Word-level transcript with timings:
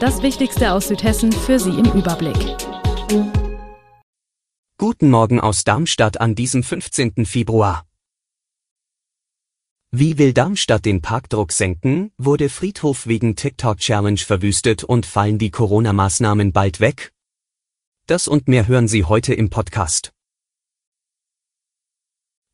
Das 0.00 0.22
Wichtigste 0.22 0.72
aus 0.72 0.86
Südhessen 0.86 1.32
für 1.32 1.58
Sie 1.58 1.70
im 1.70 1.86
Überblick. 1.86 2.36
Guten 4.78 5.10
Morgen 5.10 5.40
aus 5.40 5.64
Darmstadt 5.64 6.20
an 6.20 6.36
diesem 6.36 6.62
15. 6.62 7.26
Februar. 7.26 7.84
Wie 9.90 10.16
will 10.16 10.32
Darmstadt 10.32 10.84
den 10.84 11.02
Parkdruck 11.02 11.50
senken, 11.50 12.12
wurde 12.16 12.48
Friedhof 12.48 13.08
wegen 13.08 13.34
TikTok-Challenge 13.34 14.18
verwüstet 14.18 14.84
und 14.84 15.04
fallen 15.04 15.38
die 15.38 15.50
Corona-Maßnahmen 15.50 16.52
bald 16.52 16.78
weg? 16.78 17.12
Das 18.06 18.28
und 18.28 18.46
mehr 18.46 18.68
hören 18.68 18.86
Sie 18.86 19.04
heute 19.04 19.34
im 19.34 19.50
Podcast. 19.50 20.12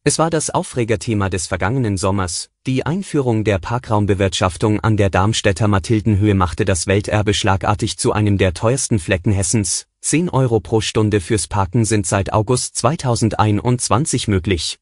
Es 0.07 0.19
war 0.19 0.29
das 0.29 0.51
Aufregerthema 0.51 1.31
des 1.31 1.47
vergangenen 1.47 1.97
Sommers, 1.97 2.51
die 2.67 2.85
Einführung 2.85 3.43
der 3.43 3.59
Parkraumbewirtschaftung 3.59 4.81
an 4.81 4.99
der 4.99 5.09
Darmstädter 5.09 5.67
Mathildenhöhe 5.67 6.35
machte 6.35 6.67
das 6.67 6.87
Welterbe 6.87 7.33
schlagartig 7.33 7.97
zu 7.97 8.12
einem 8.12 8.37
der 8.37 8.53
teuersten 8.53 8.98
Flecken 8.98 9.33
Hessens, 9.33 9.87
10 10.03 10.29
Euro 10.29 10.61
pro 10.61 10.83
Stunde 10.83 11.23
fürs 11.23 11.48
Parken 11.48 11.87
sind 11.87 12.07
seit 12.07 12.35
August 12.35 12.77
2021 12.77 14.28
möglich. 14.28 14.78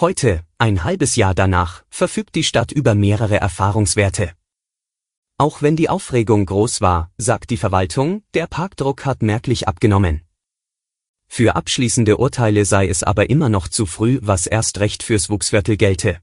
Heute, 0.00 0.42
ein 0.58 0.82
halbes 0.82 1.14
Jahr 1.14 1.32
danach, 1.32 1.84
verfügt 1.88 2.34
die 2.34 2.42
Stadt 2.42 2.72
über 2.72 2.96
mehrere 2.96 3.36
Erfahrungswerte. 3.36 4.32
Auch 5.38 5.62
wenn 5.62 5.76
die 5.76 5.88
Aufregung 5.88 6.46
groß 6.46 6.80
war, 6.80 7.12
sagt 7.16 7.50
die 7.50 7.56
Verwaltung, 7.56 8.24
der 8.34 8.48
Parkdruck 8.48 9.06
hat 9.06 9.22
merklich 9.22 9.68
abgenommen. 9.68 10.25
Für 11.28 11.56
abschließende 11.56 12.16
Urteile 12.16 12.64
sei 12.64 12.88
es 12.88 13.02
aber 13.02 13.28
immer 13.30 13.48
noch 13.48 13.68
zu 13.68 13.86
früh, 13.86 14.18
was 14.22 14.46
erst 14.46 14.80
recht 14.80 15.02
fürs 15.02 15.28
Wuchsviertel 15.28 15.76
gelte. 15.76 16.18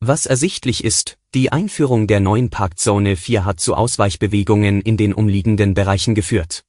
Was 0.00 0.26
ersichtlich 0.26 0.84
ist, 0.84 1.18
die 1.34 1.52
Einführung 1.52 2.06
der 2.06 2.20
neuen 2.20 2.50
Parkzone 2.50 3.16
4 3.16 3.44
hat 3.44 3.60
zu 3.60 3.74
Ausweichbewegungen 3.74 4.80
in 4.80 4.96
den 4.96 5.14
umliegenden 5.14 5.74
Bereichen 5.74 6.14
geführt. 6.14 6.64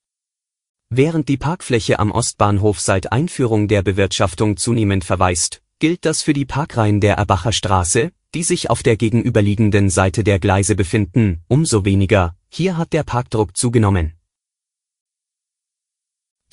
Während 0.89 1.27
die 1.27 1.37
Parkfläche 1.37 1.97
am 1.97 2.11
Ostbahnhof 2.11 2.79
seit 2.79 3.11
Einführung 3.11 3.67
der 3.67 3.81
Bewirtschaftung 3.81 4.57
zunehmend 4.57 5.03
verweist, 5.03 5.63
gilt 5.79 6.05
das 6.05 6.21
für 6.21 6.33
die 6.33 6.45
Parkreihen 6.45 7.01
der 7.01 7.15
Erbacher 7.15 7.51
Straße, 7.51 8.11
die 8.33 8.43
sich 8.43 8.69
auf 8.69 8.83
der 8.83 8.95
gegenüberliegenden 8.95 9.89
Seite 9.89 10.23
der 10.23 10.39
Gleise 10.39 10.75
befinden, 10.75 11.41
umso 11.47 11.83
weniger, 11.85 12.35
hier 12.49 12.77
hat 12.77 12.93
der 12.93 13.03
Parkdruck 13.03 13.57
zugenommen. 13.57 14.13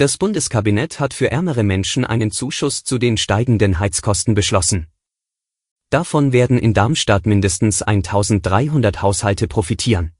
Das 0.00 0.16
Bundeskabinett 0.16 0.98
hat 0.98 1.12
für 1.12 1.30
ärmere 1.30 1.62
Menschen 1.62 2.06
einen 2.06 2.30
Zuschuss 2.30 2.84
zu 2.84 2.96
den 2.96 3.18
steigenden 3.18 3.80
Heizkosten 3.80 4.32
beschlossen. 4.32 4.86
Davon 5.90 6.32
werden 6.32 6.58
in 6.58 6.72
Darmstadt 6.72 7.26
mindestens 7.26 7.82
1300 7.82 9.02
Haushalte 9.02 9.46
profitieren. 9.46 10.12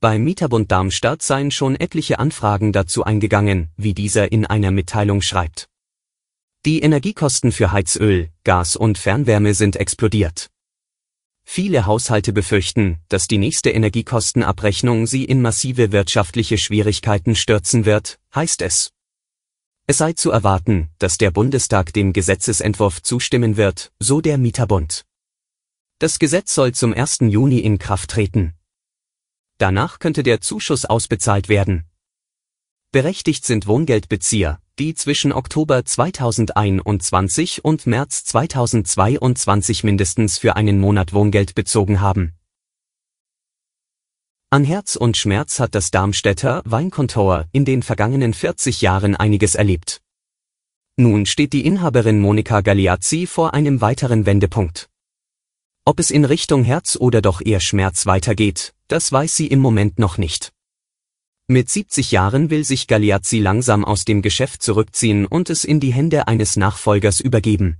Beim 0.00 0.22
Mieterbund 0.22 0.70
Darmstadt 0.70 1.22
seien 1.22 1.50
schon 1.50 1.76
etliche 1.76 2.18
Anfragen 2.18 2.74
dazu 2.74 3.04
eingegangen, 3.04 3.70
wie 3.78 3.94
dieser 3.94 4.30
in 4.30 4.44
einer 4.44 4.70
Mitteilung 4.70 5.22
schreibt. 5.22 5.70
Die 6.66 6.82
Energiekosten 6.82 7.52
für 7.52 7.72
Heizöl, 7.72 8.28
Gas 8.44 8.76
und 8.76 8.98
Fernwärme 8.98 9.54
sind 9.54 9.76
explodiert. 9.76 10.50
Viele 11.44 11.86
Haushalte 11.86 12.32
befürchten, 12.32 12.98
dass 13.08 13.28
die 13.28 13.38
nächste 13.38 13.70
Energiekostenabrechnung 13.70 15.06
sie 15.06 15.24
in 15.24 15.42
massive 15.42 15.92
wirtschaftliche 15.92 16.58
Schwierigkeiten 16.58 17.36
stürzen 17.36 17.84
wird, 17.84 18.18
heißt 18.34 18.62
es. 18.62 18.90
Es 19.86 19.98
sei 19.98 20.14
zu 20.14 20.30
erwarten, 20.30 20.90
dass 20.98 21.18
der 21.18 21.30
Bundestag 21.30 21.92
dem 21.92 22.14
Gesetzesentwurf 22.14 23.02
zustimmen 23.02 23.58
wird, 23.58 23.92
so 23.98 24.22
der 24.22 24.38
Mieterbund. 24.38 25.04
Das 25.98 26.18
Gesetz 26.18 26.54
soll 26.54 26.72
zum 26.72 26.94
1. 26.94 27.18
Juni 27.20 27.58
in 27.58 27.78
Kraft 27.78 28.10
treten. 28.10 28.54
Danach 29.58 29.98
könnte 29.98 30.22
der 30.22 30.40
Zuschuss 30.40 30.86
ausbezahlt 30.86 31.48
werden. 31.48 31.84
Berechtigt 32.90 33.44
sind 33.44 33.66
Wohngeldbezieher, 33.66 34.60
die 34.78 34.94
zwischen 34.94 35.32
Oktober 35.32 35.84
2021 35.84 37.64
und 37.64 37.86
März 37.86 38.24
2022 38.24 39.84
mindestens 39.84 40.38
für 40.38 40.56
einen 40.56 40.80
Monat 40.80 41.12
Wohngeld 41.12 41.54
bezogen 41.54 42.00
haben. 42.00 42.32
An 44.50 44.64
Herz 44.64 44.96
und 44.96 45.16
Schmerz 45.16 45.60
hat 45.60 45.76
das 45.76 45.92
Darmstädter 45.92 46.60
Weinkontor 46.64 47.46
in 47.52 47.64
den 47.64 47.84
vergangenen 47.84 48.34
40 48.34 48.80
Jahren 48.80 49.14
einiges 49.14 49.54
erlebt. 49.54 50.00
Nun 50.96 51.26
steht 51.26 51.52
die 51.52 51.66
Inhaberin 51.66 52.20
Monika 52.20 52.60
Galeazzi 52.60 53.26
vor 53.26 53.54
einem 53.54 53.80
weiteren 53.80 54.26
Wendepunkt. 54.26 54.88
Ob 55.84 56.00
es 56.00 56.10
in 56.10 56.24
Richtung 56.24 56.64
Herz 56.64 56.96
oder 56.96 57.22
doch 57.22 57.40
eher 57.40 57.60
Schmerz 57.60 58.06
weitergeht, 58.06 58.74
das 58.88 59.12
weiß 59.12 59.36
sie 59.36 59.46
im 59.46 59.60
Moment 59.60 60.00
noch 60.00 60.18
nicht. 60.18 60.52
Mit 61.46 61.68
70 61.68 62.10
Jahren 62.10 62.48
will 62.48 62.64
sich 62.64 62.86
Galeazzi 62.86 63.38
langsam 63.38 63.84
aus 63.84 64.06
dem 64.06 64.22
Geschäft 64.22 64.62
zurückziehen 64.62 65.26
und 65.26 65.50
es 65.50 65.64
in 65.64 65.78
die 65.78 65.92
Hände 65.92 66.26
eines 66.26 66.56
Nachfolgers 66.56 67.20
übergeben. 67.20 67.76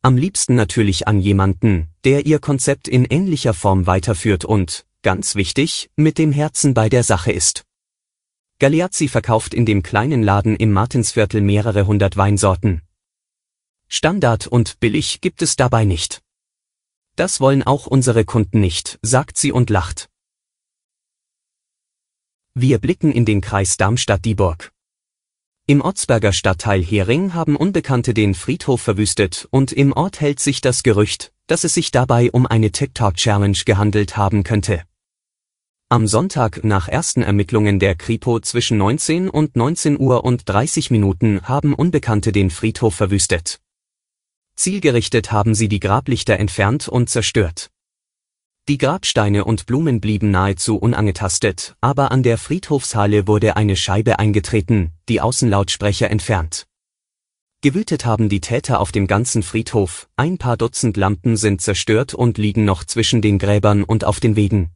Am 0.00 0.16
liebsten 0.16 0.54
natürlich 0.54 1.08
an 1.08 1.18
jemanden, 1.18 1.88
der 2.04 2.24
ihr 2.24 2.38
Konzept 2.38 2.86
in 2.86 3.04
ähnlicher 3.04 3.52
Form 3.52 3.88
weiterführt 3.88 4.44
und, 4.44 4.86
ganz 5.02 5.34
wichtig, 5.34 5.90
mit 5.96 6.18
dem 6.18 6.30
Herzen 6.30 6.72
bei 6.72 6.88
der 6.88 7.02
Sache 7.02 7.32
ist. 7.32 7.64
Galeazzi 8.60 9.08
verkauft 9.08 9.54
in 9.54 9.66
dem 9.66 9.82
kleinen 9.82 10.22
Laden 10.22 10.54
im 10.54 10.70
Martinsviertel 10.70 11.40
mehrere 11.40 11.88
hundert 11.88 12.16
Weinsorten. 12.16 12.82
Standard 13.88 14.46
und 14.46 14.78
billig 14.78 15.20
gibt 15.20 15.42
es 15.42 15.56
dabei 15.56 15.84
nicht. 15.84 16.22
Das 17.16 17.40
wollen 17.40 17.64
auch 17.64 17.88
unsere 17.88 18.24
Kunden 18.24 18.60
nicht, 18.60 19.00
sagt 19.02 19.36
sie 19.36 19.50
und 19.50 19.68
lacht. 19.68 20.11
Wir 22.54 22.78
blicken 22.78 23.12
in 23.12 23.24
den 23.24 23.40
Kreis 23.40 23.78
Darmstadt-Dieburg. 23.78 24.72
Im 25.66 25.80
Ortsberger 25.80 26.34
Stadtteil 26.34 26.82
Hering 26.82 27.32
haben 27.32 27.56
Unbekannte 27.56 28.12
den 28.12 28.34
Friedhof 28.34 28.82
verwüstet 28.82 29.48
und 29.50 29.72
im 29.72 29.94
Ort 29.94 30.20
hält 30.20 30.38
sich 30.38 30.60
das 30.60 30.82
Gerücht, 30.82 31.32
dass 31.46 31.64
es 31.64 31.72
sich 31.72 31.92
dabei 31.92 32.30
um 32.30 32.46
eine 32.46 32.70
TikTok-Challenge 32.70 33.56
gehandelt 33.64 34.18
haben 34.18 34.42
könnte. 34.42 34.82
Am 35.88 36.06
Sonntag 36.06 36.62
nach 36.62 36.88
ersten 36.88 37.22
Ermittlungen 37.22 37.78
der 37.78 37.94
Kripo 37.94 38.38
zwischen 38.40 38.76
19 38.76 39.30
und 39.30 39.56
19 39.56 39.98
Uhr 39.98 40.22
und 40.22 40.46
30 40.46 40.90
Minuten 40.90 41.48
haben 41.48 41.72
Unbekannte 41.72 42.32
den 42.32 42.50
Friedhof 42.50 42.94
verwüstet. 42.94 43.60
Zielgerichtet 44.56 45.32
haben 45.32 45.54
sie 45.54 45.68
die 45.68 45.80
Grablichter 45.80 46.38
entfernt 46.38 46.86
und 46.86 47.08
zerstört. 47.08 47.70
Die 48.68 48.78
Grabsteine 48.78 49.44
und 49.44 49.66
Blumen 49.66 50.00
blieben 50.00 50.30
nahezu 50.30 50.76
unangetastet, 50.76 51.74
aber 51.80 52.12
an 52.12 52.22
der 52.22 52.38
Friedhofshalle 52.38 53.26
wurde 53.26 53.56
eine 53.56 53.74
Scheibe 53.74 54.20
eingetreten, 54.20 54.92
die 55.08 55.20
Außenlautsprecher 55.20 56.08
entfernt. 56.08 56.68
Gewütet 57.60 58.04
haben 58.04 58.28
die 58.28 58.40
Täter 58.40 58.78
auf 58.78 58.92
dem 58.92 59.08
ganzen 59.08 59.42
Friedhof, 59.42 60.08
ein 60.14 60.38
paar 60.38 60.56
Dutzend 60.56 60.96
Lampen 60.96 61.36
sind 61.36 61.60
zerstört 61.60 62.14
und 62.14 62.38
liegen 62.38 62.64
noch 62.64 62.84
zwischen 62.84 63.20
den 63.20 63.40
Gräbern 63.40 63.82
und 63.82 64.04
auf 64.04 64.20
den 64.20 64.36
Wegen. 64.36 64.70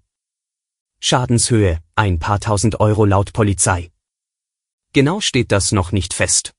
Schadenshöhe, 0.99 1.79
ein 1.95 2.19
paar 2.19 2.41
tausend 2.41 2.81
Euro 2.81 3.05
laut 3.05 3.33
Polizei. 3.33 3.93
Genau 4.95 5.21
steht 5.21 5.53
das 5.53 5.71
noch 5.71 5.93
nicht 5.93 6.13
fest. 6.13 6.55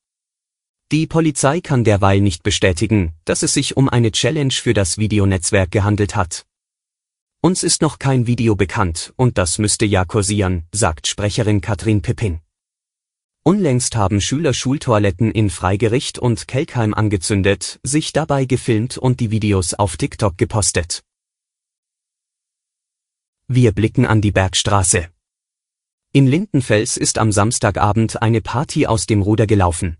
Die 0.93 1.07
Polizei 1.07 1.59
kann 1.59 1.83
derweil 1.83 2.21
nicht 2.21 2.43
bestätigen, 2.43 3.11
dass 3.25 3.43
es 3.43 3.53
sich 3.53 3.75
um 3.75 3.89
eine 3.89 4.13
Challenge 4.13 4.53
für 4.53 4.73
das 4.73 4.97
Videonetzwerk 4.97 5.71
gehandelt 5.71 6.15
hat. 6.15 6.45
Uns 7.41 7.61
ist 7.61 7.83
noch 7.83 7.99
kein 7.99 8.25
Video 8.25 8.55
bekannt 8.55 9.13
und 9.15 9.37
das 9.37 9.59
müsste 9.59 9.85
ja 9.85 10.05
kursieren, 10.05 10.65
sagt 10.73 11.05
Sprecherin 11.05 11.61
Katrin 11.61 12.01
Pippin. 12.01 12.41
Unlängst 13.43 13.95
haben 13.95 14.21
Schüler 14.21 14.53
Schultoiletten 14.53 15.31
in 15.31 15.51
Freigericht 15.51 16.17
und 16.17 16.47
Kelkheim 16.47 16.95
angezündet, 16.95 17.79
sich 17.83 18.11
dabei 18.11 18.45
gefilmt 18.45 18.97
und 18.97 19.19
die 19.19 19.29
Videos 19.29 19.75
auf 19.75 19.97
TikTok 19.97 20.37
gepostet. 20.37 21.03
Wir 23.47 23.71
blicken 23.71 24.05
an 24.05 24.19
die 24.19 24.31
Bergstraße. 24.31 25.07
In 26.11 26.25
Lindenfels 26.25 26.97
ist 26.97 27.19
am 27.19 27.31
Samstagabend 27.31 28.21
eine 28.21 28.41
Party 28.41 28.87
aus 28.87 29.05
dem 29.05 29.21
Ruder 29.21 29.45
gelaufen. 29.45 29.97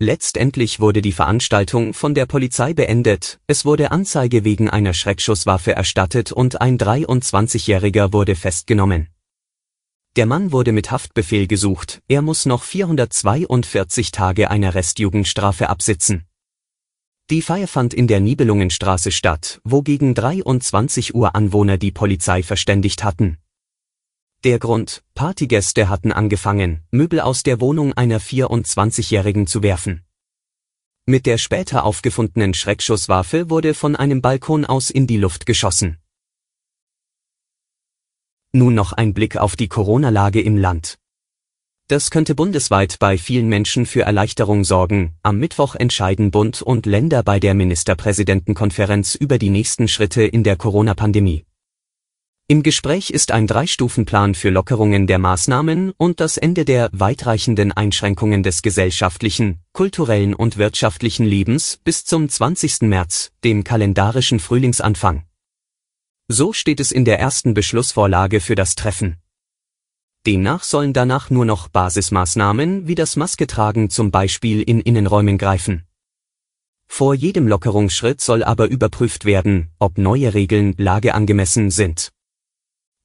Letztendlich 0.00 0.80
wurde 0.80 1.02
die 1.02 1.12
Veranstaltung 1.12 1.94
von 1.94 2.14
der 2.14 2.26
Polizei 2.26 2.74
beendet, 2.74 3.38
es 3.46 3.64
wurde 3.64 3.92
Anzeige 3.92 4.42
wegen 4.42 4.68
einer 4.68 4.92
Schreckschusswaffe 4.92 5.72
erstattet 5.72 6.32
und 6.32 6.60
ein 6.60 6.78
23-Jähriger 6.78 8.12
wurde 8.12 8.34
festgenommen. 8.34 9.08
Der 10.16 10.26
Mann 10.26 10.50
wurde 10.50 10.72
mit 10.72 10.90
Haftbefehl 10.90 11.46
gesucht, 11.46 12.02
er 12.08 12.22
muss 12.22 12.44
noch 12.44 12.64
442 12.64 14.10
Tage 14.10 14.50
einer 14.50 14.74
Restjugendstrafe 14.74 15.68
absitzen. 15.68 16.24
Die 17.30 17.40
Feier 17.40 17.68
fand 17.68 17.94
in 17.94 18.08
der 18.08 18.18
Nibelungenstraße 18.18 19.12
statt, 19.12 19.60
wo 19.62 19.82
gegen 19.82 20.14
23 20.14 21.14
Uhr 21.14 21.36
Anwohner 21.36 21.78
die 21.78 21.92
Polizei 21.92 22.42
verständigt 22.42 23.04
hatten. 23.04 23.38
Der 24.44 24.58
Grund, 24.58 25.02
Partygäste 25.14 25.88
hatten 25.88 26.12
angefangen, 26.12 26.82
Möbel 26.90 27.20
aus 27.20 27.44
der 27.44 27.62
Wohnung 27.62 27.94
einer 27.94 28.20
24-Jährigen 28.20 29.46
zu 29.46 29.62
werfen. 29.62 30.04
Mit 31.06 31.24
der 31.24 31.38
später 31.38 31.82
aufgefundenen 31.86 32.52
Schreckschusswaffe 32.52 33.48
wurde 33.48 33.72
von 33.72 33.96
einem 33.96 34.20
Balkon 34.20 34.66
aus 34.66 34.90
in 34.90 35.06
die 35.06 35.16
Luft 35.16 35.46
geschossen. 35.46 35.96
Nun 38.52 38.74
noch 38.74 38.92
ein 38.92 39.14
Blick 39.14 39.38
auf 39.38 39.56
die 39.56 39.68
Corona-Lage 39.68 40.42
im 40.42 40.58
Land. 40.58 40.98
Das 41.88 42.10
könnte 42.10 42.34
bundesweit 42.34 42.98
bei 42.98 43.16
vielen 43.16 43.48
Menschen 43.48 43.86
für 43.86 44.02
Erleichterung 44.02 44.64
sorgen. 44.64 45.14
Am 45.22 45.38
Mittwoch 45.38 45.74
entscheiden 45.74 46.30
Bund 46.30 46.60
und 46.60 46.84
Länder 46.84 47.22
bei 47.22 47.40
der 47.40 47.54
Ministerpräsidentenkonferenz 47.54 49.14
über 49.14 49.38
die 49.38 49.50
nächsten 49.50 49.88
Schritte 49.88 50.22
in 50.22 50.44
der 50.44 50.56
Corona-Pandemie. 50.56 51.46
Im 52.46 52.62
Gespräch 52.62 53.08
ist 53.08 53.32
ein 53.32 53.46
Drei-Stufen-Plan 53.46 54.34
für 54.34 54.50
Lockerungen 54.50 55.06
der 55.06 55.18
Maßnahmen 55.18 55.94
und 55.96 56.20
das 56.20 56.36
Ende 56.36 56.66
der 56.66 56.90
weitreichenden 56.92 57.72
Einschränkungen 57.72 58.42
des 58.42 58.60
gesellschaftlichen, 58.60 59.60
kulturellen 59.72 60.34
und 60.34 60.58
wirtschaftlichen 60.58 61.24
Lebens 61.24 61.80
bis 61.84 62.04
zum 62.04 62.28
20. 62.28 62.82
März, 62.82 63.32
dem 63.44 63.64
kalendarischen 63.64 64.40
Frühlingsanfang. 64.40 65.24
So 66.28 66.52
steht 66.52 66.80
es 66.80 66.92
in 66.92 67.06
der 67.06 67.18
ersten 67.18 67.54
Beschlussvorlage 67.54 68.42
für 68.42 68.56
das 68.56 68.74
Treffen. 68.74 69.16
Demnach 70.26 70.64
sollen 70.64 70.92
danach 70.92 71.30
nur 71.30 71.46
noch 71.46 71.68
Basismaßnahmen 71.68 72.86
wie 72.86 72.94
das 72.94 73.16
Masketragen 73.16 73.88
zum 73.88 74.10
Beispiel 74.10 74.60
in 74.60 74.80
Innenräumen 74.82 75.38
greifen. 75.38 75.84
Vor 76.88 77.14
jedem 77.14 77.48
Lockerungsschritt 77.48 78.20
soll 78.20 78.44
aber 78.44 78.66
überprüft 78.66 79.24
werden, 79.24 79.70
ob 79.78 79.96
neue 79.96 80.34
Regeln 80.34 80.74
lageangemessen 80.76 81.70
sind. 81.70 82.10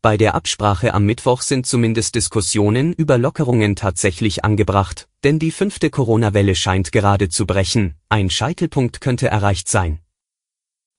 Bei 0.01 0.15
der 0.15 0.33
Absprache 0.33 0.93
am 0.93 1.05
Mittwoch 1.05 1.41
sind 1.41 1.65
zumindest 1.65 2.15
Diskussionen 2.15 2.93
über 2.93 3.17
Lockerungen 3.17 3.75
tatsächlich 3.75 4.45
angebracht, 4.45 5.09
denn 5.25 5.39
die 5.39 5.51
fünfte 5.51 5.89
Corona-Welle 5.89 6.55
scheint 6.55 6.93
gerade 6.93 7.27
zu 7.27 7.45
brechen, 7.45 7.95
ein 8.07 8.29
Scheitelpunkt 8.29 9.01
könnte 9.01 9.27
erreicht 9.27 9.67
sein. 9.67 9.99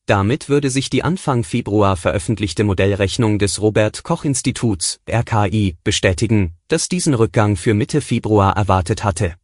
Damit 0.04 0.50
würde 0.50 0.68
sich 0.68 0.90
die 0.90 1.02
Anfang 1.02 1.44
Februar 1.44 1.96
veröffentlichte 1.96 2.62
Modellrechnung 2.62 3.38
des 3.38 3.62
Robert 3.62 4.02
Koch 4.02 4.24
Instituts 4.24 5.00
RKI 5.08 5.78
bestätigen, 5.82 6.56
das 6.68 6.90
diesen 6.90 7.14
Rückgang 7.14 7.56
für 7.56 7.72
Mitte 7.72 8.02
Februar 8.02 8.54
erwartet 8.54 9.02
hatte. 9.02 9.34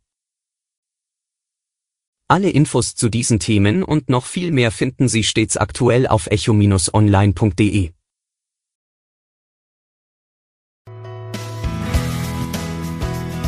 Alle 2.29 2.51
Infos 2.51 2.95
zu 2.95 3.09
diesen 3.09 3.39
Themen 3.39 3.83
und 3.83 4.11
noch 4.11 4.27
viel 4.27 4.53
mehr 4.53 4.71
finden 4.71 5.09
Sie 5.09 5.23
stets 5.23 5.57
aktuell 5.57 6.07
auf 6.07 6.27
echo-online.de. 6.27 7.96